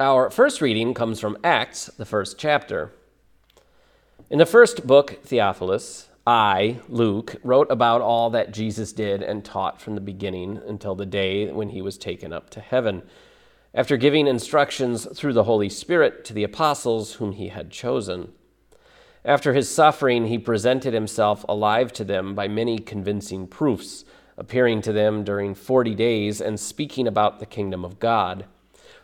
Our 0.00 0.30
first 0.30 0.62
reading 0.62 0.94
comes 0.94 1.20
from 1.20 1.36
Acts, 1.44 1.88
the 1.98 2.06
first 2.06 2.38
chapter. 2.38 2.90
In 4.30 4.38
the 4.38 4.46
first 4.46 4.86
book, 4.86 5.18
Theophilus, 5.24 6.08
I, 6.26 6.80
Luke, 6.88 7.36
wrote 7.44 7.70
about 7.70 8.00
all 8.00 8.30
that 8.30 8.50
Jesus 8.50 8.94
did 8.94 9.22
and 9.22 9.44
taught 9.44 9.78
from 9.78 9.96
the 9.96 10.00
beginning 10.00 10.58
until 10.66 10.94
the 10.94 11.04
day 11.04 11.52
when 11.52 11.68
he 11.68 11.82
was 11.82 11.98
taken 11.98 12.32
up 12.32 12.48
to 12.48 12.60
heaven, 12.60 13.02
after 13.74 13.98
giving 13.98 14.26
instructions 14.26 15.06
through 15.14 15.34
the 15.34 15.44
Holy 15.44 15.68
Spirit 15.68 16.24
to 16.24 16.32
the 16.32 16.44
apostles 16.44 17.16
whom 17.16 17.32
he 17.32 17.48
had 17.48 17.70
chosen. 17.70 18.32
After 19.22 19.52
his 19.52 19.68
suffering, 19.68 20.28
he 20.28 20.38
presented 20.38 20.94
himself 20.94 21.44
alive 21.46 21.92
to 21.92 22.04
them 22.04 22.34
by 22.34 22.48
many 22.48 22.78
convincing 22.78 23.46
proofs, 23.46 24.06
appearing 24.38 24.80
to 24.80 24.94
them 24.94 25.24
during 25.24 25.54
forty 25.54 25.94
days 25.94 26.40
and 26.40 26.58
speaking 26.58 27.06
about 27.06 27.38
the 27.38 27.44
kingdom 27.44 27.84
of 27.84 27.98
God. 27.98 28.46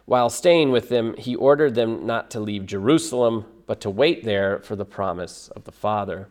While 0.07 0.31
staying 0.31 0.71
with 0.71 0.89
them, 0.89 1.15
he 1.19 1.35
ordered 1.35 1.75
them 1.75 2.07
not 2.07 2.31
to 2.31 2.41
leave 2.41 2.65
Jerusalem, 2.65 3.45
but 3.67 3.81
to 3.81 3.91
wait 3.91 4.25
there 4.25 4.61
for 4.61 4.77
the 4.77 4.85
promise 4.85 5.49
of 5.49 5.65
the 5.65 5.73
Father. 5.73 6.29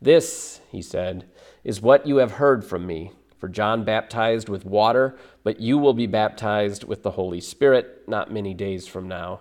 This, 0.00 0.60
he 0.70 0.82
said, 0.82 1.26
is 1.62 1.82
what 1.82 2.06
you 2.06 2.16
have 2.16 2.32
heard 2.32 2.64
from 2.64 2.86
me. 2.86 3.12
For 3.38 3.48
John 3.48 3.84
baptized 3.84 4.48
with 4.48 4.64
water, 4.64 5.16
but 5.42 5.60
you 5.60 5.76
will 5.76 5.92
be 5.92 6.06
baptized 6.06 6.84
with 6.84 7.02
the 7.02 7.10
Holy 7.10 7.42
Spirit 7.42 8.08
not 8.08 8.32
many 8.32 8.54
days 8.54 8.86
from 8.86 9.06
now. 9.06 9.40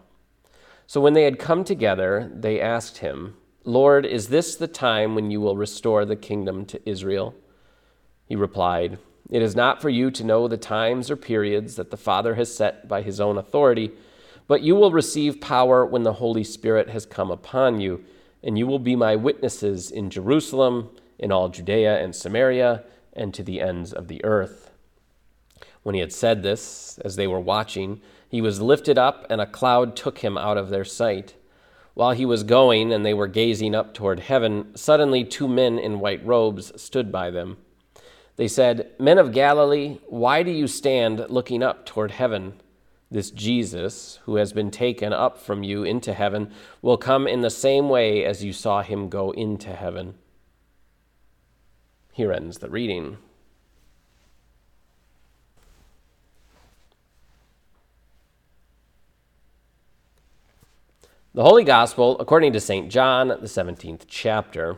So 0.85 0.99
when 0.99 1.13
they 1.13 1.23
had 1.23 1.39
come 1.39 1.63
together, 1.63 2.29
they 2.35 2.59
asked 2.59 2.97
him, 2.97 3.37
Lord, 3.63 4.05
is 4.05 4.27
this 4.27 4.57
the 4.57 4.67
time 4.67 5.15
when 5.15 5.31
you 5.31 5.39
will 5.39 5.55
restore 5.55 6.03
the 6.03 6.17
kingdom 6.17 6.65
to 6.65 6.89
Israel? 6.89 7.33
He 8.25 8.35
replied, 8.35 8.97
It 9.33 9.41
is 9.41 9.55
not 9.55 9.81
for 9.81 9.89
you 9.89 10.11
to 10.11 10.23
know 10.23 10.47
the 10.47 10.57
times 10.57 11.09
or 11.09 11.15
periods 11.15 11.75
that 11.77 11.89
the 11.89 11.97
Father 11.97 12.35
has 12.35 12.53
set 12.53 12.87
by 12.87 13.01
his 13.01 13.19
own 13.19 13.39
authority, 13.39 13.89
but 14.47 14.61
you 14.61 14.75
will 14.75 14.91
receive 14.91 15.41
power 15.41 15.83
when 15.83 16.03
the 16.03 16.13
Holy 16.13 16.43
Spirit 16.43 16.87
has 16.91 17.07
come 17.07 17.31
upon 17.31 17.81
you, 17.81 18.05
and 18.43 18.59
you 18.59 18.67
will 18.67 18.77
be 18.77 18.95
my 18.95 19.15
witnesses 19.15 19.89
in 19.89 20.11
Jerusalem, 20.11 20.91
in 21.17 21.31
all 21.31 21.49
Judea 21.49 21.99
and 21.99 22.15
Samaria, 22.15 22.83
and 23.13 23.33
to 23.33 23.41
the 23.41 23.59
ends 23.59 23.91
of 23.91 24.07
the 24.07 24.23
earth. 24.23 24.69
When 25.81 25.95
he 25.95 26.01
had 26.01 26.13
said 26.13 26.43
this, 26.43 26.99
as 27.03 27.15
they 27.15 27.25
were 27.25 27.39
watching, 27.39 28.01
he 28.29 28.39
was 28.39 28.61
lifted 28.61 28.99
up, 28.99 29.25
and 29.31 29.41
a 29.41 29.47
cloud 29.47 29.95
took 29.95 30.19
him 30.19 30.37
out 30.37 30.59
of 30.59 30.69
their 30.69 30.85
sight. 30.85 31.33
While 31.95 32.11
he 32.11 32.27
was 32.27 32.43
going 32.43 32.93
and 32.93 33.03
they 33.03 33.15
were 33.15 33.27
gazing 33.27 33.73
up 33.73 33.95
toward 33.95 34.19
heaven, 34.19 34.77
suddenly 34.77 35.23
two 35.23 35.47
men 35.47 35.79
in 35.79 35.99
white 35.99 36.23
robes 36.23 36.79
stood 36.79 37.11
by 37.11 37.31
them. 37.31 37.57
They 38.35 38.47
said, 38.47 38.91
Men 38.99 39.17
of 39.17 39.31
Galilee, 39.31 39.99
why 40.07 40.43
do 40.43 40.51
you 40.51 40.67
stand 40.67 41.25
looking 41.29 41.61
up 41.61 41.85
toward 41.85 42.11
heaven? 42.11 42.53
This 43.11 43.29
Jesus, 43.29 44.19
who 44.23 44.37
has 44.37 44.53
been 44.53 44.71
taken 44.71 45.13
up 45.13 45.37
from 45.37 45.61
you 45.61 45.83
into 45.83 46.13
heaven, 46.13 46.51
will 46.81 46.97
come 46.97 47.27
in 47.27 47.41
the 47.41 47.51
same 47.51 47.87
way 47.89 48.25
as 48.25 48.43
you 48.43 48.51
saw 48.51 48.81
him 48.81 49.07
go 49.07 49.29
into 49.31 49.69
heaven. 49.73 50.15
Here 52.11 52.31
ends 52.31 52.57
the 52.57 52.69
reading. 52.69 53.17
The 61.35 61.43
Holy 61.43 61.63
Gospel, 61.63 62.19
according 62.19 62.53
to 62.53 62.59
St. 62.59 62.91
John, 62.91 63.27
the 63.27 63.35
17th 63.35 64.05
chapter. 64.07 64.77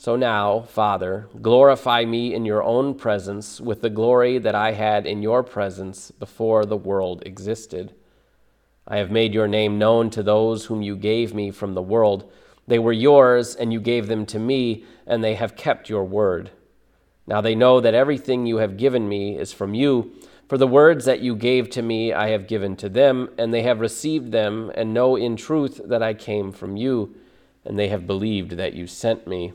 So 0.00 0.14
now, 0.14 0.60
Father, 0.60 1.28
glorify 1.42 2.04
me 2.04 2.32
in 2.32 2.44
your 2.44 2.62
own 2.62 2.94
presence 2.94 3.60
with 3.60 3.82
the 3.82 3.90
glory 3.90 4.38
that 4.38 4.54
I 4.54 4.70
had 4.70 5.06
in 5.06 5.22
your 5.22 5.42
presence 5.42 6.12
before 6.12 6.64
the 6.64 6.76
world 6.76 7.24
existed. 7.26 7.94
I 8.86 8.98
have 8.98 9.10
made 9.10 9.34
your 9.34 9.48
name 9.48 9.76
known 9.76 10.08
to 10.10 10.22
those 10.22 10.66
whom 10.66 10.82
you 10.82 10.94
gave 10.94 11.34
me 11.34 11.50
from 11.50 11.74
the 11.74 11.82
world. 11.82 12.30
They 12.68 12.78
were 12.78 12.92
yours, 12.92 13.56
and 13.56 13.72
you 13.72 13.80
gave 13.80 14.06
them 14.06 14.24
to 14.26 14.38
me, 14.38 14.84
and 15.04 15.24
they 15.24 15.34
have 15.34 15.56
kept 15.56 15.88
your 15.88 16.04
word. 16.04 16.52
Now 17.26 17.40
they 17.40 17.56
know 17.56 17.80
that 17.80 17.92
everything 17.92 18.46
you 18.46 18.58
have 18.58 18.76
given 18.76 19.08
me 19.08 19.36
is 19.36 19.52
from 19.52 19.74
you 19.74 20.12
for 20.48 20.56
the 20.56 20.68
words 20.68 21.06
that 21.06 21.22
you 21.22 21.34
gave 21.34 21.70
to 21.70 21.82
me 21.82 22.12
I 22.12 22.28
have 22.28 22.46
given 22.46 22.76
to 22.76 22.88
them, 22.88 23.30
and 23.36 23.52
they 23.52 23.62
have 23.62 23.80
received 23.80 24.30
them, 24.30 24.70
and 24.76 24.94
know 24.94 25.16
in 25.16 25.34
truth 25.34 25.80
that 25.84 26.04
I 26.04 26.14
came 26.14 26.52
from 26.52 26.76
you, 26.76 27.16
and 27.64 27.76
they 27.76 27.88
have 27.88 28.06
believed 28.06 28.52
that 28.52 28.74
you 28.74 28.86
sent 28.86 29.26
me. 29.26 29.54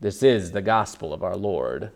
This 0.00 0.22
is 0.22 0.52
the 0.52 0.62
gospel 0.62 1.12
of 1.12 1.24
our 1.24 1.36
Lord. 1.36 1.90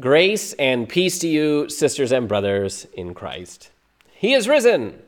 Grace 0.00 0.54
and 0.54 0.88
peace 0.88 1.18
to 1.18 1.28
you, 1.28 1.68
sisters 1.68 2.12
and 2.12 2.26
brothers 2.26 2.86
in 2.94 3.12
Christ. 3.12 3.68
He 4.10 4.32
is 4.32 4.48
risen. 4.48 5.02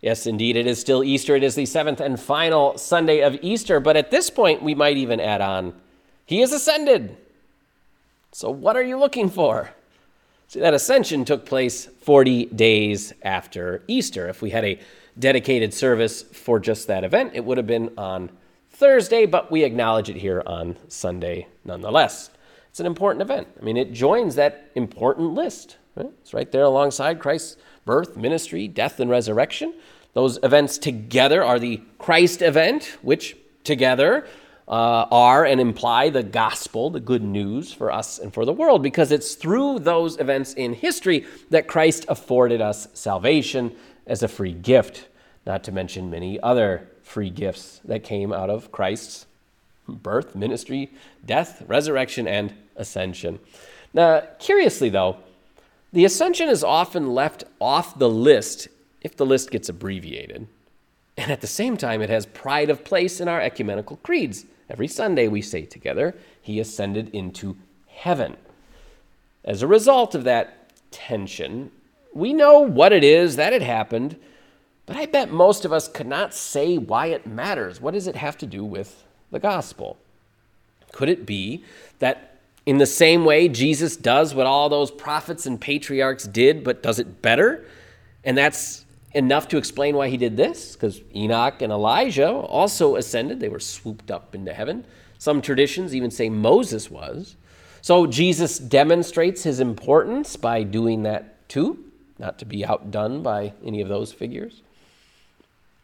Yes, 0.00 0.28
indeed, 0.28 0.54
it 0.54 0.68
is 0.68 0.80
still 0.80 1.02
Easter. 1.02 1.34
It 1.34 1.42
is 1.42 1.56
the 1.56 1.66
seventh 1.66 1.98
and 1.98 2.20
final 2.20 2.78
Sunday 2.78 3.20
of 3.20 3.36
Easter, 3.42 3.80
but 3.80 3.96
at 3.96 4.12
this 4.12 4.30
point, 4.30 4.62
we 4.62 4.76
might 4.76 4.96
even 4.96 5.18
add 5.18 5.40
on, 5.40 5.74
He 6.24 6.40
is 6.40 6.52
ascended. 6.52 7.16
So, 8.30 8.48
what 8.48 8.76
are 8.76 8.82
you 8.82 8.96
looking 8.96 9.28
for? 9.28 9.72
See, 10.46 10.60
that 10.60 10.72
ascension 10.72 11.24
took 11.24 11.44
place 11.44 11.86
40 11.86 12.46
days 12.46 13.12
after 13.22 13.82
Easter. 13.88 14.28
If 14.28 14.40
we 14.40 14.50
had 14.50 14.64
a 14.64 14.78
dedicated 15.18 15.74
service 15.74 16.22
for 16.22 16.60
just 16.60 16.86
that 16.86 17.04
event, 17.04 17.32
it 17.34 17.44
would 17.44 17.58
have 17.58 17.66
been 17.66 17.90
on 17.98 18.30
Thursday, 18.70 19.26
but 19.26 19.50
we 19.50 19.64
acknowledge 19.64 20.08
it 20.08 20.16
here 20.16 20.42
on 20.46 20.76
Sunday 20.88 21.48
nonetheless. 21.64 22.30
It's 22.70 22.80
an 22.80 22.86
important 22.86 23.22
event. 23.22 23.48
I 23.60 23.64
mean, 23.64 23.76
it 23.76 23.92
joins 23.92 24.36
that 24.36 24.70
important 24.74 25.34
list. 25.34 25.76
Right? 25.96 26.10
It's 26.20 26.32
right 26.32 26.50
there 26.52 26.62
alongside 26.62 27.18
Christ's 27.18 27.56
birth, 27.84 28.16
ministry, 28.16 28.68
death, 28.68 29.00
and 29.00 29.10
resurrection. 29.10 29.74
Those 30.12 30.38
events 30.42 30.78
together 30.78 31.42
are 31.42 31.58
the 31.58 31.80
Christ 31.98 32.42
event, 32.42 32.98
which 33.02 33.36
together 33.64 34.26
uh, 34.68 35.06
are 35.10 35.44
and 35.44 35.60
imply 35.60 36.10
the 36.10 36.22
gospel, 36.22 36.90
the 36.90 37.00
good 37.00 37.22
news 37.22 37.72
for 37.72 37.90
us 37.90 38.18
and 38.18 38.32
for 38.32 38.44
the 38.44 38.52
world, 38.52 38.82
because 38.82 39.10
it's 39.10 39.34
through 39.34 39.78
those 39.78 40.18
events 40.20 40.52
in 40.54 40.74
history 40.74 41.26
that 41.50 41.66
Christ 41.66 42.04
afforded 42.08 42.60
us 42.60 42.86
salvation 42.92 43.74
as 44.08 44.22
a 44.22 44.28
free 44.28 44.52
gift, 44.52 45.06
not 45.46 45.62
to 45.64 45.72
mention 45.72 46.10
many 46.10 46.40
other 46.40 46.88
free 47.02 47.30
gifts 47.30 47.80
that 47.84 48.02
came 48.02 48.32
out 48.32 48.50
of 48.50 48.72
Christ's 48.72 49.26
birth, 49.88 50.34
ministry, 50.34 50.90
death, 51.24 51.62
resurrection, 51.66 52.26
and 52.26 52.52
ascension. 52.76 53.38
Now, 53.94 54.22
curiously, 54.38 54.88
though, 54.88 55.18
the 55.92 56.04
ascension 56.04 56.48
is 56.48 56.62
often 56.62 57.14
left 57.14 57.44
off 57.60 57.98
the 57.98 58.10
list 58.10 58.68
if 59.00 59.16
the 59.16 59.24
list 59.24 59.50
gets 59.50 59.68
abbreviated. 59.68 60.46
And 61.16 61.32
at 61.32 61.40
the 61.40 61.46
same 61.46 61.76
time, 61.76 62.02
it 62.02 62.10
has 62.10 62.26
pride 62.26 62.70
of 62.70 62.84
place 62.84 63.20
in 63.20 63.28
our 63.28 63.40
ecumenical 63.40 63.96
creeds. 63.98 64.44
Every 64.68 64.88
Sunday 64.88 65.28
we 65.28 65.40
say 65.40 65.62
together, 65.62 66.14
He 66.42 66.60
ascended 66.60 67.08
into 67.14 67.56
heaven. 67.88 68.36
As 69.44 69.62
a 69.62 69.66
result 69.66 70.14
of 70.14 70.24
that 70.24 70.70
tension, 70.90 71.70
we 72.12 72.32
know 72.32 72.60
what 72.60 72.92
it 72.92 73.04
is, 73.04 73.36
that 73.36 73.52
it 73.52 73.62
happened, 73.62 74.16
but 74.86 74.96
I 74.96 75.06
bet 75.06 75.30
most 75.30 75.64
of 75.64 75.72
us 75.72 75.88
could 75.88 76.06
not 76.06 76.32
say 76.32 76.78
why 76.78 77.06
it 77.06 77.26
matters. 77.26 77.80
What 77.80 77.94
does 77.94 78.06
it 78.06 78.16
have 78.16 78.38
to 78.38 78.46
do 78.46 78.64
with 78.64 79.04
the 79.30 79.38
gospel? 79.38 79.98
Could 80.92 81.08
it 81.08 81.26
be 81.26 81.64
that 81.98 82.40
In 82.68 82.76
the 82.76 82.84
same 82.84 83.24
way, 83.24 83.48
Jesus 83.48 83.96
does 83.96 84.34
what 84.34 84.46
all 84.46 84.68
those 84.68 84.90
prophets 84.90 85.46
and 85.46 85.58
patriarchs 85.58 86.24
did, 86.24 86.62
but 86.62 86.82
does 86.82 86.98
it 86.98 87.22
better. 87.22 87.64
And 88.24 88.36
that's 88.36 88.84
enough 89.14 89.48
to 89.48 89.56
explain 89.56 89.96
why 89.96 90.10
he 90.10 90.18
did 90.18 90.36
this, 90.36 90.74
because 90.74 91.00
Enoch 91.16 91.62
and 91.62 91.72
Elijah 91.72 92.28
also 92.28 92.96
ascended. 92.96 93.40
They 93.40 93.48
were 93.48 93.58
swooped 93.58 94.10
up 94.10 94.34
into 94.34 94.52
heaven. 94.52 94.84
Some 95.16 95.40
traditions 95.40 95.94
even 95.94 96.10
say 96.10 96.28
Moses 96.28 96.90
was. 96.90 97.36
So 97.80 98.06
Jesus 98.06 98.58
demonstrates 98.58 99.44
his 99.44 99.60
importance 99.60 100.36
by 100.36 100.62
doing 100.62 101.04
that 101.04 101.48
too, 101.48 101.87
not 102.18 102.38
to 102.38 102.44
be 102.44 102.64
outdone 102.64 103.22
by 103.22 103.52
any 103.64 103.80
of 103.80 103.88
those 103.88 104.12
figures. 104.12 104.62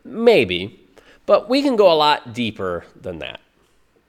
Maybe, 0.04 0.80
but 1.26 1.48
we 1.48 1.62
can 1.62 1.76
go 1.76 1.92
a 1.92 1.94
lot 1.94 2.34
deeper 2.34 2.84
than 3.00 3.18
that. 3.20 3.40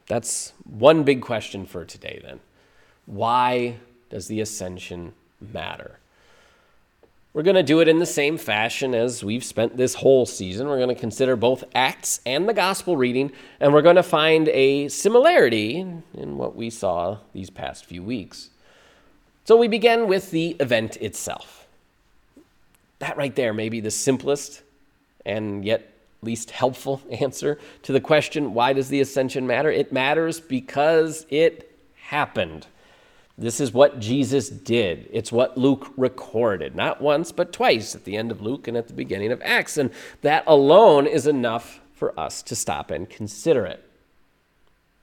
That's 0.08 0.54
one 0.64 1.04
big 1.04 1.22
question 1.22 1.66
for 1.66 1.86
today, 1.86 2.22
then. 2.24 2.40
Why 3.06 3.78
does 4.10 4.28
the 4.28 4.42
ascension 4.42 5.14
matter? 5.40 6.00
We're 7.34 7.44
going 7.44 7.56
to 7.56 7.64
do 7.64 7.82
it 7.82 7.90
in 7.90 8.00
the 8.00 8.06
same 8.06 8.38
fashion 8.38 8.96
as 8.96 9.22
we've 9.22 9.44
spent 9.44 9.76
this 9.76 9.96
whole 9.96 10.26
season. 10.26 10.68
We're 10.68 10.78
going 10.78 10.96
to 10.96 10.96
consider 10.96 11.36
both 11.36 11.66
Acts 11.76 12.22
and 12.26 12.48
the 12.48 12.54
gospel 12.54 12.96
reading, 12.96 13.32
and 13.60 13.74
we're 13.74 13.82
going 13.82 13.98
to 13.98 14.04
find 14.04 14.48
a 14.50 14.88
similarity 14.88 15.86
in 16.14 16.38
what 16.38 16.56
we 16.56 16.70
saw 16.70 17.18
these 17.34 17.50
past 17.50 17.86
few 17.86 18.02
weeks. 18.02 18.52
So 19.44 19.58
we 19.58 19.68
begin 19.68 20.08
with 20.08 20.32
the 20.32 20.52
event 20.62 20.96
itself. 20.98 21.65
That 23.00 23.18
right 23.18 23.36
there 23.36 23.54
may 23.54 23.70
be 23.70 23.80
the 23.80 23.92
simplest 23.92 24.64
and 25.26 25.66
yet 25.66 25.92
least 26.22 26.52
helpful 26.52 27.02
answer 27.12 27.60
to 27.84 27.94
the 27.94 28.02
question 28.02 28.54
why 28.54 28.74
does 28.74 28.90
the 28.90 29.02
ascension 29.02 29.48
matter? 29.48 29.72
It 29.72 29.94
matters 29.94 30.40
because 30.40 31.26
it 31.30 31.72
happened. 31.96 32.68
This 33.38 33.60
is 33.60 33.74
what 33.74 34.00
Jesus 34.00 34.50
did. 34.50 35.10
It's 35.12 35.32
what 35.32 35.58
Luke 35.58 35.92
recorded, 35.98 36.74
not 36.74 37.02
once, 37.02 37.34
but 37.34 37.52
twice 37.52 37.94
at 37.94 38.06
the 38.06 38.16
end 38.16 38.32
of 38.32 38.42
Luke 38.42 38.68
and 38.68 38.78
at 38.78 38.88
the 38.88 38.94
beginning 38.94 39.32
of 39.32 39.42
Acts. 39.44 39.78
And 39.78 39.92
that 40.22 40.46
alone 40.48 41.06
is 41.06 41.28
enough 41.28 41.82
for 41.94 42.18
us 42.18 42.42
to 42.44 42.56
stop 42.56 42.92
and 42.92 43.10
consider 43.10 43.66
it. 43.66 43.84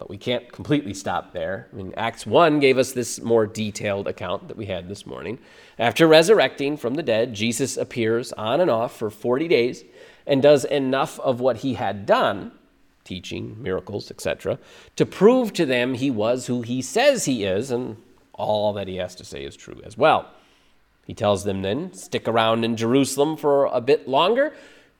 But 0.02 0.10
we 0.10 0.18
can't 0.18 0.50
completely 0.50 0.94
stop 0.94 1.32
there. 1.32 1.68
I 1.72 1.76
mean, 1.76 1.94
Acts 1.96 2.26
1 2.26 2.58
gave 2.58 2.76
us 2.76 2.90
this 2.90 3.20
more 3.20 3.46
detailed 3.46 4.08
account 4.08 4.48
that 4.48 4.56
we 4.56 4.66
had 4.66 4.88
this 4.88 5.06
morning. 5.06 5.38
After 5.78 6.08
resurrecting 6.08 6.76
from 6.76 6.94
the 6.94 7.04
dead, 7.04 7.34
Jesus 7.34 7.76
appears 7.76 8.32
on 8.32 8.60
and 8.60 8.68
off 8.68 8.96
for 8.96 9.10
40 9.10 9.46
days 9.46 9.84
and 10.26 10.42
does 10.42 10.64
enough 10.64 11.20
of 11.20 11.38
what 11.38 11.58
he 11.58 11.74
had 11.74 12.04
done 12.04 12.50
teaching, 13.04 13.62
miracles, 13.62 14.10
etc., 14.10 14.58
to 14.96 15.06
prove 15.06 15.52
to 15.52 15.64
them 15.64 15.94
he 15.94 16.10
was 16.10 16.48
who 16.48 16.62
he 16.62 16.82
says 16.82 17.26
he 17.26 17.44
is 17.44 17.70
and 17.70 17.96
all 18.32 18.72
that 18.72 18.88
he 18.88 18.96
has 18.96 19.14
to 19.14 19.24
say 19.24 19.44
is 19.44 19.54
true 19.54 19.80
as 19.84 19.96
well. 19.96 20.28
He 21.06 21.14
tells 21.14 21.44
them 21.44 21.62
then, 21.62 21.92
stick 21.92 22.26
around 22.26 22.64
in 22.64 22.76
Jerusalem 22.76 23.36
for 23.36 23.66
a 23.66 23.80
bit 23.80 24.08
longer, 24.08 24.52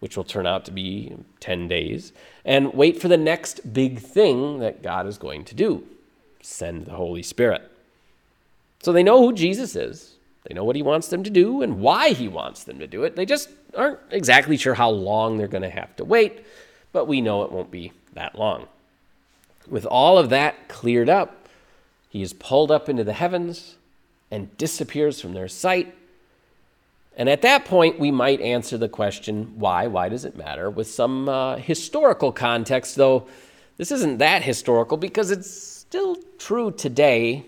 which 0.02 0.16
will 0.16 0.24
turn 0.24 0.48
out 0.48 0.64
to 0.64 0.72
be 0.72 1.14
10 1.38 1.68
days, 1.68 2.12
and 2.44 2.74
wait 2.74 3.00
for 3.00 3.06
the 3.06 3.16
next 3.16 3.72
big 3.72 4.00
thing 4.00 4.58
that 4.58 4.82
God 4.82 5.06
is 5.06 5.16
going 5.16 5.44
to 5.44 5.54
do 5.54 5.86
send 6.40 6.86
the 6.86 6.94
Holy 6.94 7.22
Spirit. 7.22 7.70
So 8.82 8.92
they 8.92 9.04
know 9.04 9.20
who 9.20 9.32
Jesus 9.32 9.76
is. 9.76 10.16
They 10.42 10.54
know 10.54 10.64
what 10.64 10.74
he 10.74 10.82
wants 10.82 11.06
them 11.06 11.22
to 11.22 11.30
do 11.30 11.62
and 11.62 11.78
why 11.78 12.14
he 12.14 12.26
wants 12.26 12.64
them 12.64 12.80
to 12.80 12.88
do 12.88 13.04
it. 13.04 13.14
They 13.14 13.24
just 13.24 13.48
aren't 13.76 14.00
exactly 14.10 14.56
sure 14.56 14.74
how 14.74 14.90
long 14.90 15.38
they're 15.38 15.46
going 15.46 15.62
to 15.62 15.70
have 15.70 15.94
to 15.98 16.04
wait, 16.04 16.44
but 16.90 17.06
we 17.06 17.20
know 17.20 17.44
it 17.44 17.52
won't 17.52 17.70
be 17.70 17.92
that 18.14 18.36
long. 18.36 18.66
With 19.68 19.86
all 19.86 20.18
of 20.18 20.30
that 20.30 20.66
cleared 20.66 21.08
up, 21.08 21.46
he 22.08 22.22
is 22.22 22.32
pulled 22.32 22.72
up 22.72 22.88
into 22.88 23.04
the 23.04 23.12
heavens 23.12 23.76
and 24.32 24.58
disappears 24.58 25.20
from 25.20 25.32
their 25.32 25.46
sight. 25.46 25.94
And 27.16 27.28
at 27.28 27.42
that 27.42 27.64
point, 27.64 27.98
we 27.98 28.10
might 28.10 28.40
answer 28.40 28.78
the 28.78 28.88
question, 28.88 29.52
why? 29.56 29.86
Why 29.86 30.08
does 30.08 30.24
it 30.24 30.36
matter? 30.36 30.70
With 30.70 30.88
some 30.88 31.28
uh, 31.28 31.56
historical 31.56 32.32
context, 32.32 32.96
though 32.96 33.26
this 33.76 33.90
isn't 33.90 34.18
that 34.18 34.42
historical 34.42 34.96
because 34.96 35.30
it's 35.30 35.50
still 35.50 36.16
true 36.38 36.70
today. 36.70 37.44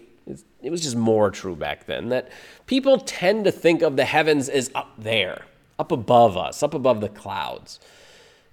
It 0.62 0.70
was 0.70 0.82
just 0.82 0.96
more 0.96 1.31
true 1.31 1.56
back 1.56 1.87
then 1.87 2.08
that 2.11 2.31
people 2.66 2.99
tend 2.99 3.44
to 3.44 3.52
think 3.52 3.82
of 3.82 3.96
the 3.96 4.05
heavens 4.05 4.49
as 4.49 4.70
up 4.75 4.93
there, 4.99 5.44
up 5.78 5.93
above 5.93 6.37
us, 6.37 6.62
up 6.62 6.75
above 6.75 7.00
the 7.00 7.08
clouds 7.08 7.81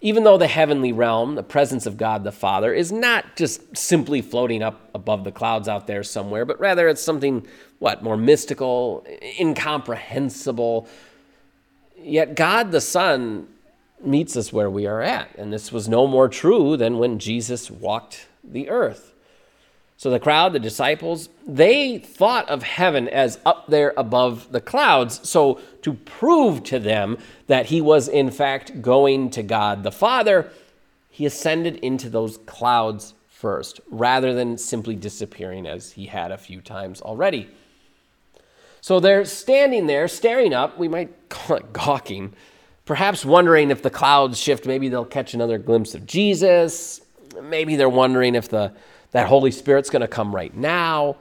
even 0.01 0.23
though 0.23 0.37
the 0.37 0.47
heavenly 0.47 0.91
realm, 0.91 1.35
the 1.35 1.43
presence 1.43 1.85
of 1.85 1.95
God 1.95 2.23
the 2.23 2.31
Father, 2.31 2.73
is 2.73 2.91
not 2.91 3.35
just 3.35 3.77
simply 3.77 4.21
floating 4.21 4.63
up 4.63 4.89
above 4.95 5.23
the 5.23 5.31
clouds 5.31 5.67
out 5.67 5.85
there 5.85 6.03
somewhere, 6.03 6.43
but 6.43 6.59
rather 6.59 6.87
it's 6.87 7.03
something, 7.03 7.45
what, 7.77 8.03
more 8.03 8.17
mystical, 8.17 9.05
incomprehensible. 9.39 10.87
Yet 11.97 12.35
God 12.35 12.71
the 12.71 12.81
Son 12.81 13.47
meets 14.03 14.35
us 14.35 14.51
where 14.51 14.69
we 14.69 14.87
are 14.87 15.01
at. 15.01 15.29
And 15.37 15.53
this 15.53 15.71
was 15.71 15.87
no 15.87 16.07
more 16.07 16.27
true 16.27 16.75
than 16.75 16.97
when 16.97 17.19
Jesus 17.19 17.69
walked 17.69 18.27
the 18.43 18.69
earth. 18.69 19.13
So 20.01 20.09
the 20.09 20.19
crowd, 20.19 20.53
the 20.53 20.59
disciples, 20.59 21.29
they 21.45 21.99
thought 21.99 22.49
of 22.49 22.63
heaven 22.63 23.07
as 23.07 23.37
up 23.45 23.67
there 23.67 23.93
above 23.95 24.51
the 24.51 24.59
clouds. 24.59 25.29
So 25.29 25.61
to 25.83 25.93
prove 25.93 26.63
to 26.63 26.79
them 26.79 27.19
that 27.45 27.67
he 27.67 27.81
was 27.81 28.07
in 28.07 28.31
fact 28.31 28.81
going 28.81 29.29
to 29.29 29.43
God 29.43 29.83
the 29.83 29.91
Father, 29.91 30.49
he 31.11 31.27
ascended 31.27 31.75
into 31.75 32.09
those 32.09 32.39
clouds 32.47 33.13
first, 33.27 33.79
rather 33.91 34.33
than 34.33 34.57
simply 34.57 34.95
disappearing 34.95 35.67
as 35.67 35.91
he 35.91 36.07
had 36.07 36.31
a 36.31 36.37
few 36.39 36.61
times 36.61 36.99
already. 37.03 37.47
So 38.81 38.99
they're 38.99 39.23
standing 39.25 39.85
there, 39.85 40.07
staring 40.07 40.51
up. 40.51 40.79
We 40.79 40.87
might 40.87 41.13
call 41.29 41.57
it 41.57 41.73
gawking, 41.73 42.33
perhaps 42.85 43.23
wondering 43.23 43.69
if 43.69 43.83
the 43.83 43.91
clouds 43.91 44.39
shift, 44.39 44.65
maybe 44.65 44.89
they'll 44.89 45.05
catch 45.05 45.35
another 45.35 45.59
glimpse 45.59 45.93
of 45.93 46.07
Jesus. 46.07 47.01
Maybe 47.39 47.75
they're 47.75 47.87
wondering 47.87 48.33
if 48.33 48.49
the 48.49 48.73
that 49.11 49.27
Holy 49.27 49.51
Spirit's 49.51 49.89
going 49.89 50.01
to 50.01 50.07
come 50.07 50.33
right 50.33 50.55
now. 50.55 51.17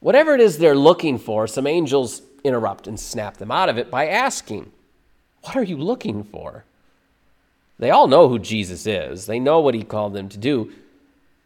Whatever 0.00 0.34
it 0.34 0.40
is 0.40 0.58
they're 0.58 0.74
looking 0.74 1.18
for, 1.18 1.46
some 1.46 1.66
angels 1.66 2.22
interrupt 2.44 2.86
and 2.86 2.98
snap 2.98 3.36
them 3.36 3.50
out 3.50 3.68
of 3.68 3.78
it 3.78 3.90
by 3.90 4.06
asking, 4.06 4.72
What 5.42 5.56
are 5.56 5.62
you 5.62 5.76
looking 5.76 6.24
for? 6.24 6.64
They 7.78 7.90
all 7.90 8.08
know 8.08 8.28
who 8.28 8.38
Jesus 8.38 8.86
is, 8.86 9.26
they 9.26 9.38
know 9.38 9.60
what 9.60 9.74
he 9.74 9.82
called 9.82 10.14
them 10.14 10.28
to 10.30 10.38
do. 10.38 10.72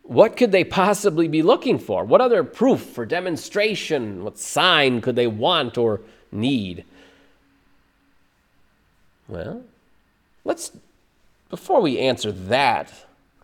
What 0.02 0.36
could 0.36 0.50
they 0.50 0.64
possibly 0.64 1.28
be 1.28 1.42
looking 1.42 1.78
for? 1.78 2.04
What 2.04 2.20
other 2.20 2.42
proof 2.42 2.98
or 2.98 3.06
demonstration, 3.06 4.24
what 4.24 4.38
sign 4.38 5.00
could 5.00 5.14
they 5.14 5.28
want 5.28 5.78
or 5.78 6.00
need? 6.32 6.84
Well, 9.28 9.62
let's, 10.44 10.72
before 11.48 11.80
we 11.80 12.00
answer 12.00 12.32
that 12.32 12.92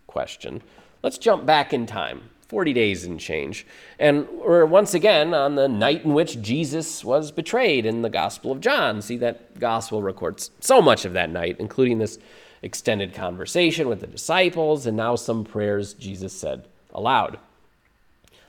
question, 0.09 0.61
Let's 1.03 1.19
jump 1.19 1.47
back 1.47 1.73
in 1.73 1.87
time, 1.87 2.31
40 2.49 2.73
days 2.73 3.05
and 3.05 3.21
change. 3.21 3.67
And 3.99 4.29
we're 4.29 4.65
once 4.65 4.95
again 4.95 5.35
on 5.35 5.55
the 5.55 5.69
night 5.69 6.05
in 6.05 6.15
which 6.15 6.41
Jesus 6.41 7.05
was 7.05 7.31
betrayed 7.31 7.87
in 7.87 8.03
the 8.03 8.11
Gospel 8.11 8.53
of 8.53 8.61
John. 8.61 9.03
See, 9.03 9.17
that 9.19 9.59
Gospel 9.61 10.03
records 10.03 10.51
so 10.61 10.81
much 10.81 11.05
of 11.05 11.13
that 11.13 11.31
night, 11.31 11.57
including 11.59 11.99
this 11.99 12.19
extended 12.63 13.15
conversation 13.15 13.89
with 13.89 14.01
the 14.01 14.07
disciples 14.07 14.87
and 14.87 14.97
now 14.97 15.15
some 15.17 15.45
prayers 15.45 15.95
Jesus 15.95 16.33
said 16.33 16.67
aloud. 16.93 17.39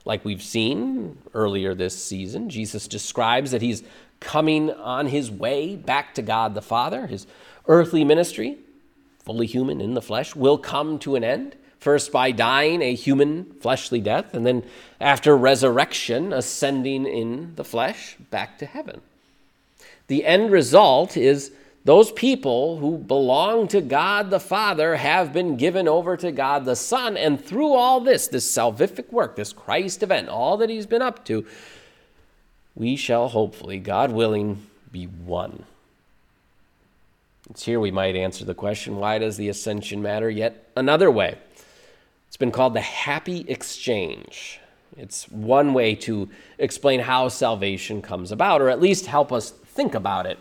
Like 0.05 0.23
we've 0.23 0.41
seen 0.41 1.17
earlier 1.33 1.75
this 1.75 2.01
season, 2.01 2.49
Jesus 2.49 2.87
describes 2.87 3.51
that 3.51 3.61
he's 3.61 3.83
coming 4.19 4.71
on 4.71 5.07
his 5.07 5.29
way 5.29 5.75
back 5.75 6.15
to 6.15 6.21
God 6.21 6.55
the 6.55 6.61
Father. 6.61 7.07
His 7.07 7.27
earthly 7.67 8.05
ministry, 8.05 8.57
fully 9.19 9.45
human 9.45 9.81
in 9.81 9.93
the 9.93 10.01
flesh, 10.01 10.35
will 10.35 10.57
come 10.57 10.97
to 10.99 11.15
an 11.15 11.23
end 11.25 11.55
first 11.87 12.11
by 12.11 12.31
dying 12.31 12.81
a 12.81 12.93
human 12.93 13.45
fleshly 13.61 14.01
death, 14.01 14.33
and 14.33 14.45
then 14.45 14.61
after 14.99 15.37
resurrection, 15.37 16.33
ascending 16.33 17.05
in 17.05 17.55
the 17.55 17.63
flesh 17.63 18.17
back 18.29 18.57
to 18.57 18.65
heaven. 18.65 18.99
The 20.07 20.25
end 20.25 20.51
result 20.51 21.15
is 21.15 21.53
those 21.85 22.11
people 22.11 22.79
who 22.79 22.97
belong 22.97 23.69
to 23.69 23.79
God 23.79 24.31
the 24.31 24.39
Father 24.41 24.97
have 24.97 25.31
been 25.31 25.55
given 25.55 25.87
over 25.87 26.17
to 26.17 26.29
God 26.29 26.65
the 26.65 26.75
Son, 26.75 27.15
and 27.15 27.41
through 27.41 27.71
all 27.71 28.01
this, 28.01 28.27
this 28.27 28.51
salvific 28.51 29.09
work, 29.09 29.37
this 29.37 29.53
Christ 29.53 30.03
event, 30.03 30.27
all 30.27 30.57
that 30.57 30.69
He's 30.69 30.85
been 30.85 31.01
up 31.01 31.23
to, 31.27 31.45
we 32.75 32.97
shall 32.97 33.29
hopefully, 33.29 33.79
God 33.79 34.11
willing, 34.11 34.67
be 34.91 35.05
one. 35.05 35.63
It's 37.49 37.63
here 37.63 37.79
we 37.79 37.91
might 37.91 38.17
answer 38.17 38.43
the 38.43 38.53
question 38.53 38.97
why 38.97 39.19
does 39.19 39.37
the 39.37 39.47
ascension 39.47 40.01
matter 40.01 40.29
yet 40.29 40.67
another 40.75 41.09
way? 41.09 41.37
It's 42.27 42.37
been 42.37 42.51
called 42.51 42.73
the 42.73 42.81
happy 42.81 43.45
exchange. 43.47 44.59
It's 44.95 45.29
one 45.29 45.73
way 45.73 45.95
to 45.95 46.29
explain 46.57 46.99
how 47.01 47.29
salvation 47.29 48.01
comes 48.01 48.31
about, 48.31 48.61
or 48.61 48.69
at 48.69 48.81
least 48.81 49.05
help 49.05 49.31
us 49.31 49.51
think 49.51 49.95
about 49.95 50.25
it. 50.25 50.39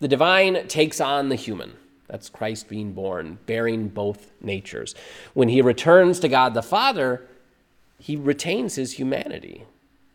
The 0.00 0.08
divine 0.08 0.66
takes 0.68 1.00
on 1.00 1.28
the 1.28 1.36
human. 1.36 1.74
That's 2.08 2.28
Christ 2.28 2.68
being 2.68 2.92
born, 2.92 3.38
bearing 3.46 3.88
both 3.88 4.30
natures. 4.40 4.94
When 5.32 5.48
he 5.48 5.62
returns 5.62 6.20
to 6.20 6.28
God 6.28 6.54
the 6.54 6.62
Father, 6.62 7.22
he 7.98 8.16
retains 8.16 8.74
his 8.74 8.92
humanity. 8.92 9.64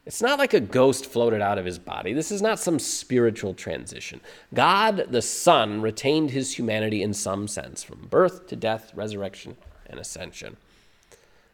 It's 0.05 0.21
not 0.21 0.39
like 0.39 0.53
a 0.53 0.59
ghost 0.59 1.05
floated 1.05 1.41
out 1.41 1.57
of 1.57 1.65
his 1.65 1.79
body. 1.79 2.13
This 2.13 2.31
is 2.31 2.41
not 2.41 2.59
some 2.59 2.79
spiritual 2.79 3.53
transition. 3.53 4.21
God 4.53 5.07
the 5.09 5.21
Son 5.21 5.81
retained 5.81 6.31
his 6.31 6.53
humanity 6.53 7.01
in 7.01 7.13
some 7.13 7.47
sense, 7.47 7.83
from 7.83 8.07
birth 8.09 8.47
to 8.47 8.55
death, 8.55 8.91
resurrection, 8.95 9.57
and 9.89 9.99
ascension. 9.99 10.57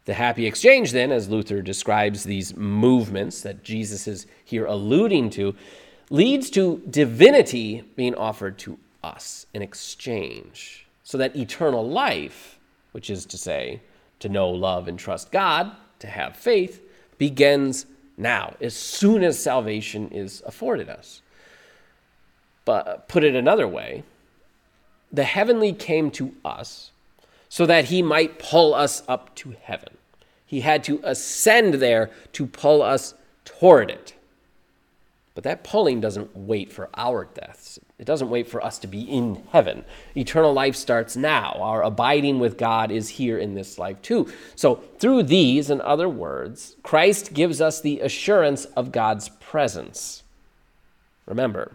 The 0.06 0.14
happy 0.14 0.46
exchange, 0.46 0.92
then, 0.92 1.12
as 1.12 1.30
Luther 1.30 1.62
describes 1.62 2.24
these 2.24 2.56
movements 2.58 3.42
that 3.42 3.64
Jesus 3.64 4.08
is 4.08 4.28
here 4.44 4.66
alluding 4.66 5.30
to, 5.32 5.56
leads 6.10 6.50
to 6.52 6.82
divinity 6.90 7.84
being 7.96 8.14
offered 8.16 8.58
to 8.60 8.78
us 9.04 9.46
in 9.54 9.62
exchange, 9.62 10.86
so 11.04 11.18
that 11.18 11.36
eternal 11.36 11.88
life, 11.88 12.60
which 12.92 13.10
is 13.10 13.26
to 13.28 13.38
say, 13.38 13.82
to 14.20 14.30
know, 14.30 14.50
love, 14.50 14.88
and 14.88 15.00
trust 15.00 15.32
God, 15.32 15.72
to 16.00 16.08
have 16.08 16.36
faith, 16.36 16.82
begins 17.18 17.86
now, 18.18 18.56
as 18.62 18.76
soon 18.76 19.24
as 19.24 19.42
salvation 19.42 20.10
is 20.10 20.44
afforded 20.46 20.90
us. 20.90 21.22
But 22.66 23.08
put 23.08 23.24
it 23.24 23.36
another 23.36 23.68
way, 23.68 24.04
the 25.12 25.24
heavenly 25.24 25.74
came 25.74 26.12
to 26.12 26.34
us 26.44 26.92
so 27.54 27.68
that 27.68 27.86
he 27.86 28.02
might 28.02 28.40
pull 28.40 28.74
us 28.74 29.04
up 29.08 29.36
to 29.36 29.56
heaven. 29.62 29.96
He 30.44 30.62
had 30.62 30.84
to 30.86 31.00
ascend 31.04 31.76
there 31.76 32.10
to 32.32 32.48
pull 32.48 32.82
us 32.82 33.14
toward 33.46 33.92
it. 33.92 34.16
But 35.36 35.44
that 35.44 35.64
pulling 35.64 36.02
doesn't 36.02 36.36
wait 36.36 36.74
for 36.74 36.90
our 36.96 37.26
deaths. 37.26 37.78
It 38.00 38.06
doesn't 38.06 38.32
wait 38.32 38.48
for 38.48 38.66
us 38.66 38.80
to 38.80 38.88
be 38.88 39.02
in 39.02 39.44
heaven. 39.52 39.86
Eternal 40.18 40.52
life 40.52 40.76
starts 40.76 41.16
now. 41.16 41.54
Our 41.60 41.84
abiding 41.84 42.40
with 42.40 42.58
God 42.58 42.90
is 42.90 43.08
here 43.08 43.38
in 43.38 43.54
this 43.54 43.78
life 43.78 44.02
too. 44.02 44.34
So, 44.56 44.82
through 44.98 45.22
these 45.22 45.70
and 45.70 45.80
other 45.82 46.10
words, 46.10 46.76
Christ 46.82 47.36
gives 47.36 47.62
us 47.62 47.80
the 47.80 48.00
assurance 48.00 48.66
of 48.66 48.92
God's 48.92 49.30
presence. 49.30 50.24
Remember, 51.28 51.74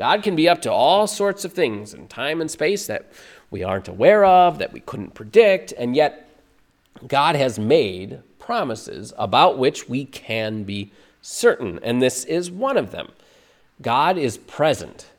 God 0.00 0.22
can 0.22 0.34
be 0.34 0.48
up 0.48 0.62
to 0.62 0.72
all 0.72 1.06
sorts 1.06 1.44
of 1.44 1.52
things 1.52 1.92
in 1.92 2.08
time 2.08 2.40
and 2.40 2.50
space 2.50 2.86
that 2.86 3.12
we 3.50 3.62
aren't 3.62 3.86
aware 3.86 4.24
of, 4.24 4.56
that 4.58 4.72
we 4.72 4.80
couldn't 4.80 5.12
predict, 5.12 5.74
and 5.76 5.94
yet 5.94 6.26
God 7.06 7.36
has 7.36 7.58
made 7.58 8.20
promises 8.38 9.12
about 9.18 9.58
which 9.58 9.90
we 9.90 10.06
can 10.06 10.62
be 10.64 10.90
certain, 11.20 11.78
and 11.82 12.00
this 12.00 12.24
is 12.24 12.50
one 12.50 12.78
of 12.78 12.92
them. 12.92 13.12
God 13.82 14.16
is 14.16 14.38
present 14.38 15.10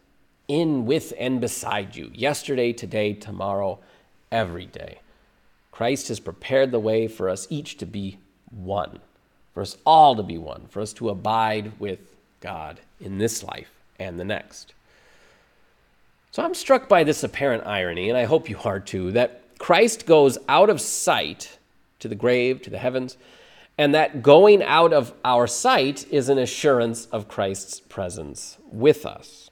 in, 0.47 0.87
with, 0.87 1.13
and 1.19 1.39
beside 1.39 1.95
you, 1.95 2.09
yesterday, 2.15 2.73
today, 2.73 3.13
tomorrow, 3.13 3.77
every 4.31 4.65
day. 4.65 4.97
Christ 5.71 6.07
has 6.07 6.19
prepared 6.19 6.71
the 6.71 6.79
way 6.79 7.07
for 7.07 7.29
us 7.29 7.45
each 7.51 7.77
to 7.77 7.85
be 7.85 8.17
one, 8.49 8.97
for 9.53 9.61
us 9.61 9.77
all 9.85 10.15
to 10.15 10.23
be 10.23 10.39
one, 10.39 10.65
for 10.69 10.81
us 10.81 10.91
to 10.93 11.09
abide 11.09 11.79
with 11.79 11.99
God 12.39 12.79
in 12.99 13.19
this 13.19 13.43
life 13.43 13.69
and 13.99 14.19
the 14.19 14.25
next. 14.25 14.73
So 16.31 16.43
I'm 16.43 16.53
struck 16.53 16.87
by 16.87 17.03
this 17.03 17.23
apparent 17.23 17.65
irony, 17.65 18.09
and 18.09 18.17
I 18.17 18.23
hope 18.23 18.49
you 18.49 18.57
are 18.63 18.79
too, 18.79 19.11
that 19.11 19.41
Christ 19.57 20.05
goes 20.05 20.37
out 20.47 20.69
of 20.69 20.79
sight 20.79 21.57
to 21.99 22.07
the 22.07 22.15
grave, 22.15 22.61
to 22.63 22.69
the 22.69 22.77
heavens, 22.77 23.17
and 23.77 23.93
that 23.93 24.21
going 24.21 24.63
out 24.63 24.93
of 24.93 25.13
our 25.25 25.47
sight 25.47 26.05
is 26.11 26.29
an 26.29 26.37
assurance 26.37 27.05
of 27.07 27.27
Christ's 27.27 27.79
presence 27.79 28.57
with 28.71 29.05
us. 29.05 29.49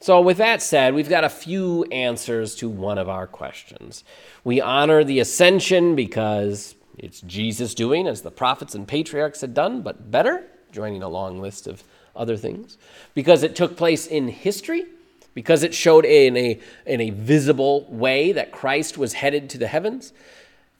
So, 0.00 0.20
with 0.20 0.36
that 0.36 0.60
said, 0.60 0.94
we've 0.94 1.08
got 1.08 1.24
a 1.24 1.30
few 1.30 1.84
answers 1.84 2.54
to 2.56 2.68
one 2.68 2.98
of 2.98 3.08
our 3.08 3.26
questions. 3.26 4.04
We 4.44 4.60
honor 4.60 5.02
the 5.02 5.20
ascension 5.20 5.96
because 5.96 6.74
it's 6.98 7.22
Jesus 7.22 7.74
doing 7.74 8.06
as 8.06 8.20
the 8.20 8.30
prophets 8.30 8.74
and 8.74 8.86
patriarchs 8.86 9.40
had 9.40 9.54
done, 9.54 9.80
but 9.80 10.10
better, 10.10 10.44
joining 10.72 11.02
a 11.02 11.08
long 11.08 11.40
list 11.40 11.66
of 11.66 11.82
other 12.16 12.36
things. 12.36 12.78
Because 13.14 13.42
it 13.42 13.56
took 13.56 13.76
place 13.76 14.06
in 14.06 14.28
history, 14.28 14.86
because 15.34 15.62
it 15.62 15.74
showed 15.74 16.04
in 16.04 16.36
a, 16.36 16.60
in 16.86 17.00
a 17.00 17.10
visible 17.10 17.86
way 17.88 18.32
that 18.32 18.52
Christ 18.52 18.96
was 18.96 19.14
headed 19.14 19.50
to 19.50 19.58
the 19.58 19.66
heavens, 19.66 20.12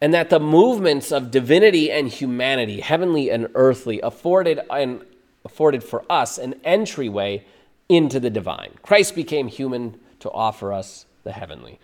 and 0.00 0.12
that 0.12 0.30
the 0.30 0.40
movements 0.40 1.10
of 1.12 1.30
divinity 1.30 1.90
and 1.90 2.08
humanity, 2.08 2.80
heavenly 2.80 3.30
and 3.30 3.48
earthly, 3.54 4.00
afforded 4.00 4.60
and 4.70 5.04
afforded 5.44 5.84
for 5.84 6.04
us 6.08 6.38
an 6.38 6.54
entryway 6.64 7.44
into 7.88 8.18
the 8.18 8.30
divine. 8.30 8.72
Christ 8.82 9.14
became 9.14 9.48
human 9.48 9.98
to 10.20 10.30
offer 10.30 10.72
us 10.72 11.06
the 11.22 11.32
heavenly. 11.32 11.78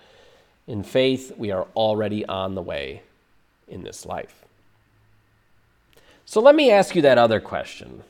In 0.66 0.82
faith, 0.82 1.32
we 1.36 1.50
are 1.50 1.66
already 1.74 2.24
on 2.24 2.54
the 2.54 2.62
way 2.62 3.02
in 3.68 3.82
this 3.82 4.06
life. 4.06 4.44
So 6.24 6.40
let 6.40 6.54
me 6.54 6.70
ask 6.70 6.94
you 6.94 7.02
that 7.02 7.18
other 7.18 7.40
question 7.40 8.04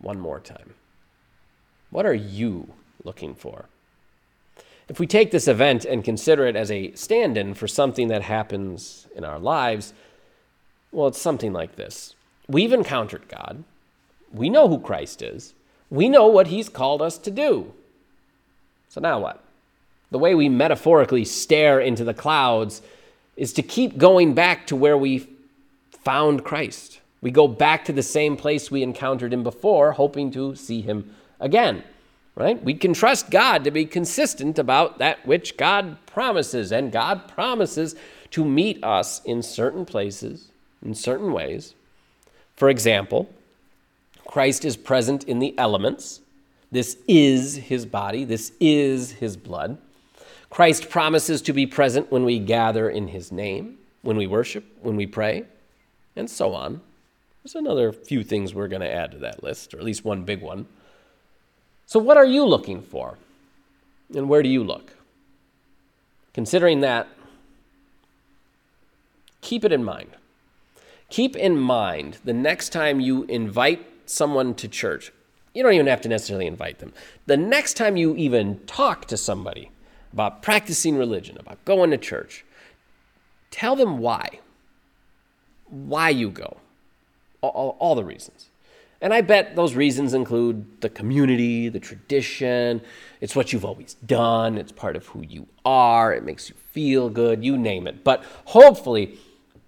one 0.00 0.20
more 0.20 0.40
time. 0.40 0.74
What 1.90 2.06
are 2.06 2.14
you 2.14 2.68
looking 3.02 3.34
for? 3.34 3.66
If 4.88 4.98
we 4.98 5.06
take 5.06 5.30
this 5.30 5.48
event 5.48 5.84
and 5.84 6.02
consider 6.02 6.46
it 6.46 6.56
as 6.56 6.70
a 6.70 6.92
stand 6.92 7.36
in 7.36 7.54
for 7.54 7.68
something 7.68 8.08
that 8.08 8.22
happens 8.22 9.06
in 9.14 9.24
our 9.24 9.38
lives, 9.38 9.92
well, 10.92 11.08
it's 11.08 11.20
something 11.20 11.52
like 11.52 11.76
this 11.76 12.14
We've 12.48 12.72
encountered 12.72 13.28
God, 13.28 13.64
we 14.32 14.48
know 14.48 14.68
who 14.68 14.80
Christ 14.80 15.20
is, 15.20 15.54
we 15.90 16.08
know 16.08 16.26
what 16.26 16.46
he's 16.46 16.68
called 16.68 17.02
us 17.02 17.18
to 17.18 17.30
do. 17.30 17.72
So 18.88 19.00
now 19.00 19.20
what? 19.20 19.44
The 20.10 20.18
way 20.18 20.34
we 20.34 20.48
metaphorically 20.48 21.26
stare 21.26 21.80
into 21.80 22.04
the 22.04 22.14
clouds 22.14 22.80
is 23.36 23.52
to 23.52 23.62
keep 23.62 23.98
going 23.98 24.32
back 24.32 24.66
to 24.68 24.76
where 24.76 24.96
we 24.96 25.28
found 25.90 26.44
Christ. 26.44 27.00
We 27.20 27.30
go 27.30 27.48
back 27.48 27.84
to 27.86 27.92
the 27.92 28.02
same 28.02 28.36
place 28.36 28.70
we 28.70 28.82
encountered 28.82 29.32
him 29.32 29.42
before, 29.42 29.92
hoping 29.92 30.30
to 30.32 30.54
see 30.54 30.80
him 30.80 31.14
again 31.40 31.82
right? 32.38 32.62
We 32.62 32.74
can 32.74 32.94
trust 32.94 33.30
God 33.30 33.64
to 33.64 33.72
be 33.72 33.84
consistent 33.84 34.60
about 34.60 34.98
that 34.98 35.26
which 35.26 35.56
God 35.56 35.98
promises, 36.06 36.70
and 36.70 36.92
God 36.92 37.26
promises 37.26 37.96
to 38.30 38.44
meet 38.44 38.82
us 38.84 39.20
in 39.24 39.42
certain 39.42 39.84
places, 39.84 40.52
in 40.80 40.94
certain 40.94 41.32
ways. 41.32 41.74
For 42.54 42.70
example, 42.70 43.28
Christ 44.28 44.64
is 44.64 44.76
present 44.76 45.24
in 45.24 45.40
the 45.40 45.58
elements. 45.58 46.20
This 46.70 46.96
is 47.08 47.56
his 47.56 47.84
body, 47.84 48.24
this 48.24 48.52
is 48.60 49.12
his 49.12 49.36
blood. 49.36 49.76
Christ 50.48 50.90
promises 50.90 51.42
to 51.42 51.52
be 51.52 51.66
present 51.66 52.12
when 52.12 52.24
we 52.24 52.38
gather 52.38 52.88
in 52.88 53.08
his 53.08 53.32
name, 53.32 53.78
when 54.02 54.16
we 54.16 54.28
worship, 54.28 54.64
when 54.80 54.94
we 54.94 55.08
pray, 55.08 55.44
and 56.14 56.30
so 56.30 56.54
on. 56.54 56.82
There's 57.48 57.64
another 57.64 57.92
few 57.92 58.24
things 58.24 58.52
we're 58.52 58.68
going 58.68 58.82
to 58.82 58.92
add 58.92 59.12
to 59.12 59.18
that 59.20 59.42
list, 59.42 59.72
or 59.72 59.78
at 59.78 59.82
least 59.82 60.04
one 60.04 60.24
big 60.24 60.42
one. 60.42 60.66
So, 61.86 61.98
what 61.98 62.18
are 62.18 62.26
you 62.26 62.44
looking 62.44 62.82
for? 62.82 63.16
And 64.14 64.28
where 64.28 64.42
do 64.42 64.50
you 64.50 64.62
look? 64.62 64.92
Considering 66.34 66.80
that, 66.80 67.08
keep 69.40 69.64
it 69.64 69.72
in 69.72 69.82
mind. 69.82 70.10
Keep 71.08 71.36
in 71.36 71.56
mind 71.56 72.18
the 72.22 72.34
next 72.34 72.68
time 72.68 73.00
you 73.00 73.22
invite 73.24 73.86
someone 74.04 74.54
to 74.56 74.68
church, 74.68 75.10
you 75.54 75.62
don't 75.62 75.72
even 75.72 75.86
have 75.86 76.02
to 76.02 76.08
necessarily 76.10 76.46
invite 76.46 76.80
them. 76.80 76.92
The 77.24 77.38
next 77.38 77.78
time 77.78 77.96
you 77.96 78.14
even 78.16 78.58
talk 78.66 79.06
to 79.06 79.16
somebody 79.16 79.70
about 80.12 80.42
practicing 80.42 80.98
religion, 80.98 81.38
about 81.40 81.64
going 81.64 81.92
to 81.92 81.96
church, 81.96 82.44
tell 83.50 83.74
them 83.74 83.96
why. 83.96 84.40
Why 85.70 86.10
you 86.10 86.28
go. 86.28 86.58
All, 87.40 87.76
all, 87.78 87.94
the 87.94 88.04
reasons. 88.04 88.50
And 89.00 89.14
I 89.14 89.20
bet 89.20 89.54
those 89.54 89.74
reasons 89.74 90.12
include 90.12 90.80
the 90.80 90.88
community, 90.88 91.68
the 91.68 91.78
tradition, 91.78 92.80
it's 93.20 93.36
what 93.36 93.52
you've 93.52 93.64
always 93.64 93.94
done, 93.94 94.58
it's 94.58 94.72
part 94.72 94.96
of 94.96 95.06
who 95.06 95.22
you 95.22 95.46
are, 95.64 96.12
it 96.12 96.24
makes 96.24 96.48
you 96.48 96.56
feel 96.72 97.08
good, 97.08 97.44
you 97.44 97.56
name 97.56 97.86
it. 97.86 98.02
But 98.02 98.24
hopefully, 98.46 99.18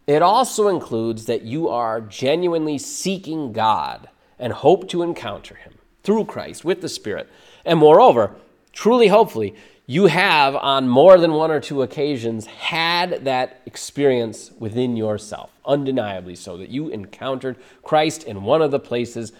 it 0.08 0.22
also 0.22 0.66
includes 0.66 1.26
that 1.26 1.42
you 1.42 1.68
are 1.68 2.00
genuinely 2.00 2.76
seeking 2.76 3.52
God 3.52 4.08
and 4.36 4.52
hope 4.52 4.88
to 4.88 5.02
encounter 5.02 5.54
Him 5.54 5.74
through 6.02 6.24
Christ 6.24 6.64
with 6.64 6.80
the 6.80 6.88
Spirit. 6.88 7.28
And 7.64 7.78
moreover, 7.78 8.34
truly, 8.72 9.06
hopefully, 9.08 9.54
you 9.90 10.06
have 10.06 10.54
on 10.54 10.86
more 10.86 11.18
than 11.18 11.32
one 11.32 11.50
or 11.50 11.58
two 11.58 11.82
occasions 11.82 12.46
had 12.46 13.24
that 13.24 13.60
experience 13.66 14.52
within 14.56 14.96
yourself, 14.96 15.50
undeniably 15.66 16.36
so, 16.36 16.56
that 16.56 16.68
you 16.68 16.90
encountered 16.90 17.56
Christ 17.82 18.22
in 18.22 18.44
one 18.44 18.62
of 18.62 18.70
the 18.70 18.78
places 18.78 19.32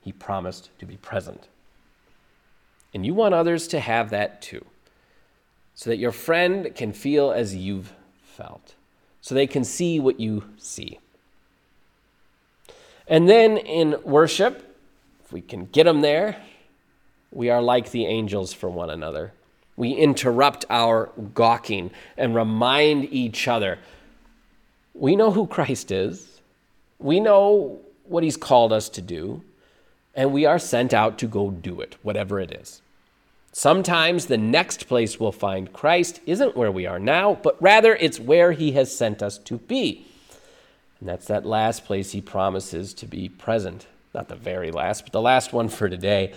he 0.00 0.10
promised 0.10 0.70
to 0.80 0.86
be 0.86 0.96
present. 0.96 1.46
And 2.92 3.06
you 3.06 3.14
want 3.14 3.32
others 3.32 3.68
to 3.68 3.78
have 3.78 4.10
that 4.10 4.42
too, 4.42 4.64
so 5.76 5.88
that 5.88 5.98
your 5.98 6.10
friend 6.10 6.74
can 6.74 6.92
feel 6.92 7.30
as 7.30 7.54
you've 7.54 7.92
felt, 8.24 8.74
so 9.20 9.36
they 9.36 9.46
can 9.46 9.62
see 9.62 10.00
what 10.00 10.18
you 10.18 10.42
see. 10.58 10.98
And 13.06 13.28
then 13.28 13.56
in 13.56 13.94
worship, 14.02 14.76
if 15.24 15.32
we 15.32 15.42
can 15.42 15.66
get 15.66 15.84
them 15.84 16.00
there, 16.00 16.42
we 17.30 17.50
are 17.50 17.62
like 17.62 17.92
the 17.92 18.06
angels 18.06 18.52
for 18.52 18.68
one 18.68 18.90
another. 18.90 19.32
We 19.76 19.92
interrupt 19.92 20.64
our 20.68 21.10
gawking 21.34 21.90
and 22.16 22.34
remind 22.34 23.12
each 23.12 23.48
other 23.48 23.78
we 24.94 25.16
know 25.16 25.30
who 25.30 25.46
Christ 25.46 25.90
is. 25.90 26.40
We 26.98 27.20
know 27.20 27.80
what 28.04 28.24
He's 28.24 28.36
called 28.36 28.72
us 28.72 28.88
to 28.90 29.00
do, 29.00 29.42
and 30.14 30.32
we 30.32 30.44
are 30.44 30.58
sent 30.58 30.92
out 30.92 31.18
to 31.18 31.26
go 31.26 31.50
do 31.50 31.80
it, 31.80 31.96
whatever 32.02 32.38
it 32.40 32.52
is. 32.52 32.82
Sometimes 33.52 34.26
the 34.26 34.38
next 34.38 34.86
place 34.88 35.18
we'll 35.20 35.32
find 35.32 35.72
Christ 35.72 36.20
isn't 36.26 36.56
where 36.56 36.72
we 36.72 36.86
are 36.86 36.98
now, 36.98 37.38
but 37.42 37.60
rather 37.60 37.94
it's 37.96 38.20
where 38.20 38.52
He 38.52 38.72
has 38.72 38.96
sent 38.96 39.22
us 39.22 39.38
to 39.38 39.58
be. 39.58 40.06
And 41.00 41.08
that's 41.08 41.26
that 41.26 41.44
last 41.44 41.84
place 41.84 42.12
He 42.12 42.20
promises 42.20 42.94
to 42.94 43.06
be 43.06 43.28
present. 43.28 43.86
Not 44.14 44.28
the 44.28 44.36
very 44.36 44.70
last, 44.70 45.04
but 45.04 45.12
the 45.12 45.20
last 45.20 45.52
one 45.52 45.68
for 45.68 45.88
today. 45.88 46.34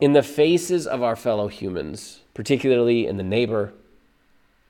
In 0.00 0.14
the 0.14 0.22
faces 0.22 0.86
of 0.86 1.02
our 1.02 1.16
fellow 1.16 1.48
humans, 1.48 2.20
particularly 2.34 3.06
in 3.06 3.16
the 3.16 3.22
neighbor, 3.22 3.72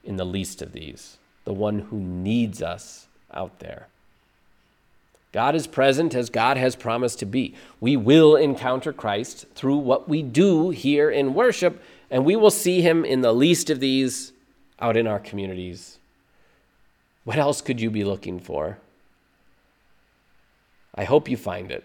in 0.04 0.16
the 0.16 0.25
least 0.25 0.62
of 0.62 0.73
these, 0.73 1.16
the 1.44 1.52
one 1.52 1.80
who 1.80 1.99
needs 1.99 2.62
us 2.62 3.09
out 3.33 3.59
there. 3.59 3.88
God 5.33 5.56
is 5.56 5.66
present 5.66 6.14
as 6.14 6.30
God 6.30 6.56
has 6.56 6.76
promised 6.76 7.18
to 7.18 7.26
be. 7.26 7.56
We 7.80 7.97
will 7.97 8.37
encounter 8.37 8.92
Christ 8.92 9.47
through 9.56 9.78
what 9.78 10.09
we 10.09 10.23
do 10.23 10.71
here 10.71 11.11
in 11.11 11.35
worship, 11.35 11.83
and 12.09 12.25
we 12.25 12.37
will 12.37 12.52
see 12.52 12.83
him 12.83 13.04
in 13.04 13.23
the 13.23 13.33
least 13.33 13.68
of 13.68 13.80
these 13.80 14.33
out 14.78 14.97
in 14.97 15.09
our 15.09 15.18
communities. 15.18 15.99
What 17.25 17.38
else 17.38 17.61
could 17.62 17.80
you 17.80 17.90
be 17.90 18.04
looking 18.04 18.38
for? 18.38 18.78
I 20.94 21.02
hope 21.02 21.28
you 21.28 21.37
find 21.37 21.73
it. 21.73 21.83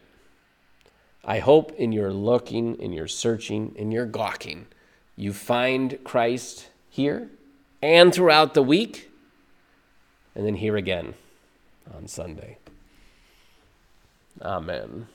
I 1.23 1.39
hope 1.39 1.71
in 1.71 1.91
your 1.91 2.13
looking, 2.13 2.75
in 2.75 2.93
your 2.93 3.07
searching, 3.07 3.73
in 3.75 3.91
your 3.91 4.05
gawking, 4.05 4.67
you 5.19 5.33
find 5.33 5.99
Christ 6.05 6.69
here 6.89 7.27
and 7.81 8.13
throughout 8.13 8.53
the 8.53 8.63
week, 8.63 9.11
and 10.33 10.45
then 10.45 10.55
here 10.55 10.77
again 10.77 11.13
on 11.93 12.07
Sunday. 12.07 12.57
Amen. 14.41 15.09